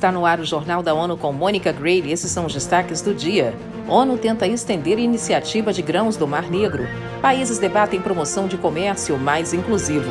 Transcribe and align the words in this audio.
Está 0.00 0.10
no 0.10 0.24
ar 0.24 0.40
o 0.40 0.46
Jornal 0.46 0.82
da 0.82 0.94
ONU 0.94 1.14
com 1.18 1.30
Mônica 1.30 1.70
Gray 1.72 2.10
esses 2.10 2.30
são 2.30 2.46
os 2.46 2.54
destaques 2.54 3.02
do 3.02 3.14
dia. 3.14 3.54
ONU 3.86 4.16
tenta 4.16 4.46
estender 4.46 4.98
iniciativa 4.98 5.74
de 5.74 5.82
grãos 5.82 6.16
do 6.16 6.26
Mar 6.26 6.50
Negro. 6.50 6.84
Países 7.20 7.58
debatem 7.58 8.00
promoção 8.00 8.48
de 8.48 8.56
comércio 8.56 9.18
mais 9.18 9.52
inclusivo. 9.52 10.10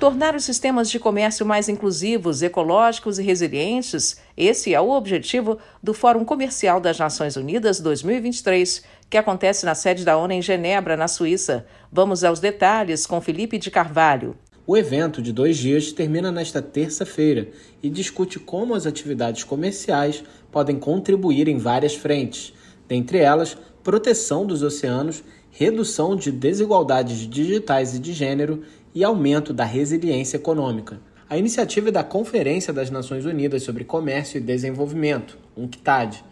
Tornar 0.07 0.37
os 0.37 0.45
sistemas 0.45 0.89
de 0.89 0.99
comércio 0.99 1.45
mais 1.45 1.67
inclusivos, 1.67 2.41
ecológicos 2.41 3.19
e 3.19 3.23
resilientes, 3.23 4.15
esse 4.37 4.73
é 4.73 4.79
o 4.79 4.91
objetivo 4.91 5.57
do 5.83 5.93
Fórum 5.93 6.23
Comercial 6.23 6.79
das 6.79 6.97
Nações 6.97 7.35
Unidas 7.35 7.81
2023, 7.81 8.83
que 9.09 9.17
acontece 9.17 9.65
na 9.65 9.75
sede 9.75 10.05
da 10.05 10.15
ONU 10.15 10.31
em 10.31 10.41
Genebra, 10.41 10.95
na 10.95 11.09
Suíça. 11.09 11.65
Vamos 11.91 12.23
aos 12.23 12.39
detalhes 12.39 13.05
com 13.05 13.19
Felipe 13.19 13.57
de 13.57 13.69
Carvalho. 13.69 14.37
O 14.65 14.77
evento 14.77 15.21
de 15.21 15.33
dois 15.33 15.57
dias 15.57 15.91
termina 15.91 16.31
nesta 16.31 16.61
terça-feira 16.61 17.49
e 17.83 17.89
discute 17.89 18.39
como 18.39 18.75
as 18.75 18.85
atividades 18.85 19.43
comerciais 19.43 20.23
podem 20.49 20.79
contribuir 20.79 21.49
em 21.49 21.57
várias 21.57 21.95
frentes, 21.95 22.53
dentre 22.87 23.17
elas, 23.17 23.57
proteção 23.83 24.45
dos 24.45 24.63
oceanos, 24.63 25.21
redução 25.51 26.15
de 26.15 26.31
desigualdades 26.31 27.27
digitais 27.27 27.93
e 27.93 27.99
de 27.99 28.13
gênero 28.13 28.63
e 28.97 29.03
aumento 29.03 29.53
da 29.53 29.63
resiliência 29.63 30.37
econômica. 30.37 30.99
A 31.29 31.37
iniciativa 31.37 31.89
é 31.89 31.91
da 31.91 32.03
Conferência 32.03 32.73
das 32.73 32.89
Nações 32.89 33.27
Unidas 33.27 33.61
sobre 33.61 33.83
Comércio 33.83 34.39
e 34.39 34.41
Desenvolvimento, 34.41 35.37
UNCTAD. 35.55 36.25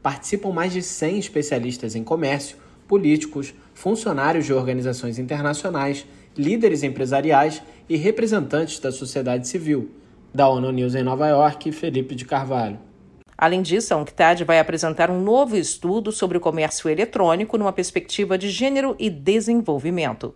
Participam 0.00 0.52
mais 0.52 0.72
de 0.72 0.82
100 0.82 1.18
especialistas 1.18 1.96
em 1.96 2.04
comércio, 2.04 2.56
políticos, 2.86 3.52
funcionários 3.74 4.46
de 4.46 4.52
organizações 4.52 5.18
internacionais, 5.18 6.06
líderes 6.38 6.84
empresariais 6.84 7.60
e 7.88 7.96
representantes 7.96 8.78
da 8.78 8.92
sociedade 8.92 9.48
civil. 9.48 9.90
Da 10.32 10.48
ONU 10.48 10.70
News 10.70 10.94
em 10.94 11.02
Nova 11.02 11.26
York, 11.26 11.72
Felipe 11.72 12.14
de 12.14 12.24
Carvalho. 12.24 12.78
Além 13.36 13.62
disso, 13.62 13.94
a 13.94 13.96
UNCTAD 13.96 14.44
vai 14.44 14.60
apresentar 14.60 15.10
um 15.10 15.20
novo 15.20 15.56
estudo 15.56 16.12
sobre 16.12 16.38
o 16.38 16.40
comércio 16.40 16.88
eletrônico 16.88 17.58
numa 17.58 17.72
perspectiva 17.72 18.38
de 18.38 18.48
gênero 18.48 18.94
e 18.96 19.10
desenvolvimento. 19.10 20.32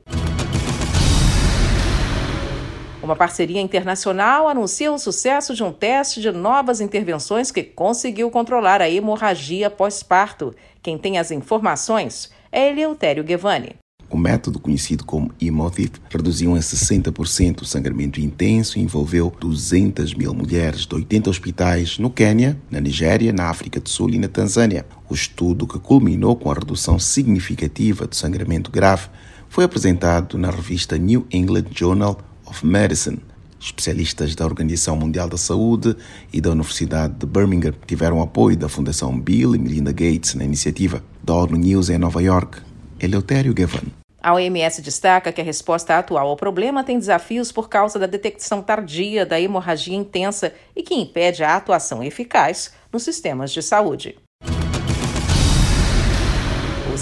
Uma 3.07 3.15
parceria 3.15 3.61
internacional 3.61 4.49
anuncia 4.49 4.91
o 4.91 4.99
sucesso 4.99 5.55
de 5.55 5.63
um 5.63 5.71
teste 5.71 6.21
de 6.21 6.33
novas 6.33 6.81
intervenções 6.81 7.53
que 7.53 7.63
conseguiu 7.63 8.29
controlar 8.33 8.83
a 8.83 8.91
hemorragia 8.91 9.71
pós-parto. 9.71 10.53
Quem 10.83 10.99
tem 10.99 11.17
as 11.17 11.31
informações 11.31 12.33
é 12.51 12.69
Eleutério 12.69 13.23
Guevani. 13.23 13.77
O 14.11 14.17
método 14.17 14.59
conhecido 14.59 15.05
como 15.05 15.31
Emotiv 15.41 15.93
reduziu 16.11 16.57
em 16.57 16.59
60% 16.59 17.63
o 17.63 17.65
sangramento 17.65 18.21
intenso 18.21 18.77
e 18.77 18.83
envolveu 18.83 19.33
200 19.39 20.13
mil 20.13 20.35
mulheres 20.35 20.81
de 20.81 20.93
80 20.93 21.31
hospitais 21.31 22.01
no 22.01 22.11
Quênia, 22.11 22.61
na 22.69 22.81
Nigéria, 22.81 23.33
na 23.33 23.49
África 23.49 23.79
do 23.79 23.89
Sul 23.89 24.11
e 24.11 24.19
na 24.19 24.27
Tanzânia. 24.27 24.85
O 25.09 25.15
estudo, 25.15 25.65
que 25.65 25.79
culminou 25.79 26.35
com 26.35 26.51
a 26.51 26.55
redução 26.55 26.99
significativa 26.99 28.05
do 28.05 28.17
sangramento 28.17 28.69
grave, 28.69 29.09
foi 29.49 29.63
apresentado 29.63 30.37
na 30.37 30.51
revista 30.51 30.99
New 30.99 31.25
England 31.31 31.67
Journal 31.71 32.19
of 32.47 32.65
Medicine. 32.65 33.19
Especialistas 33.61 34.35
da 34.35 34.45
Organização 34.45 34.97
Mundial 34.97 35.29
da 35.29 35.37
Saúde 35.37 35.97
e 36.33 36.41
da 36.41 36.51
Universidade 36.51 37.15
de 37.15 37.27
Birmingham 37.27 37.75
tiveram 37.87 38.21
apoio 38.21 38.57
da 38.57 38.69
Fundação 38.69 39.19
Bill 39.19 39.55
e 39.55 39.59
Melinda 39.59 39.93
Gates 39.93 40.35
na 40.35 40.45
iniciativa. 40.45 41.03
Da 41.23 41.35
ONU 41.35 41.57
News 41.57 41.89
em 41.89 41.99
Nova 41.99 42.23
York, 42.23 42.61
Eleutério 43.01 43.55
Gavan. 43.55 43.83
A 44.23 44.35
OMS 44.35 44.83
destaca 44.83 45.33
que 45.33 45.41
a 45.41 45.45
resposta 45.45 45.97
atual 45.97 46.29
ao 46.29 46.37
problema 46.37 46.83
tem 46.83 46.99
desafios 46.99 47.53
por 47.53 47.69
causa 47.69 47.99
da 47.99 48.07
detecção 48.07 48.61
tardia 48.61 49.25
da 49.25 49.41
hemorragia 49.41 49.97
intensa 49.97 50.53
e 50.75 50.83
que 50.83 50.95
impede 50.95 51.45
a 51.45 51.57
atuação 51.57 52.03
eficaz 52.03 52.73
nos 52.93 53.05
sistemas 53.05 53.53
de 53.53 53.63
saúde. 53.63 54.17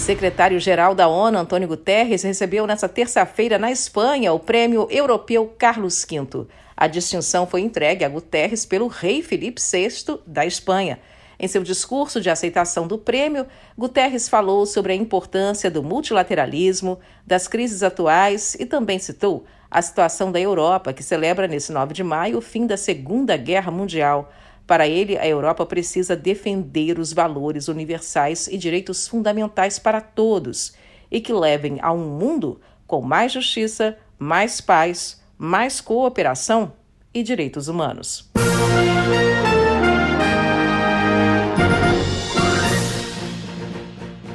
Secretário-geral 0.05 0.93
da 0.93 1.07
ONU, 1.07 1.35
Antônio 1.35 1.67
Guterres, 1.67 2.21
recebeu 2.21 2.67
nesta 2.67 2.87
terça-feira 2.87 3.57
na 3.57 3.71
Espanha 3.71 4.31
o 4.33 4.39
Prêmio 4.39 4.87
Europeu 4.91 5.51
Carlos 5.57 6.05
V. 6.07 6.45
A 6.77 6.85
distinção 6.85 7.47
foi 7.47 7.61
entregue 7.61 8.05
a 8.05 8.09
Guterres 8.09 8.67
pelo 8.67 8.85
rei 8.85 9.23
Felipe 9.23 9.59
VI 9.59 10.19
da 10.27 10.45
Espanha. 10.45 10.99
Em 11.39 11.47
seu 11.47 11.63
discurso 11.63 12.21
de 12.21 12.29
aceitação 12.29 12.85
do 12.85 12.99
prêmio, 12.99 13.47
Guterres 13.75 14.29
falou 14.29 14.67
sobre 14.67 14.93
a 14.93 14.95
importância 14.95 15.71
do 15.71 15.81
multilateralismo, 15.81 16.99
das 17.25 17.47
crises 17.47 17.81
atuais 17.81 18.55
e 18.59 18.65
também 18.67 18.99
citou 18.99 19.43
a 19.71 19.81
situação 19.81 20.31
da 20.31 20.39
Europa, 20.39 20.93
que 20.93 21.01
celebra 21.01 21.47
nesse 21.47 21.71
9 21.71 21.95
de 21.95 22.03
maio 22.03 22.37
o 22.37 22.41
fim 22.41 22.67
da 22.67 22.77
Segunda 22.77 23.35
Guerra 23.37 23.71
Mundial. 23.71 24.31
Para 24.67 24.87
ele, 24.87 25.17
a 25.17 25.27
Europa 25.27 25.65
precisa 25.65 26.15
defender 26.15 26.97
os 26.97 27.13
valores 27.13 27.67
universais 27.67 28.47
e 28.47 28.57
direitos 28.57 29.07
fundamentais 29.07 29.77
para 29.77 30.01
todos 30.01 30.73
e 31.11 31.21
que 31.21 31.31
levem 31.31 31.77
a 31.81 31.91
um 31.91 32.17
mundo 32.17 32.59
com 32.87 33.01
mais 33.01 33.31
justiça, 33.31 33.97
mais 34.17 34.59
paz, 34.59 35.21
mais 35.37 35.79
cooperação 35.79 36.73
e 37.13 37.21
direitos 37.21 37.67
humanos. 37.67 38.31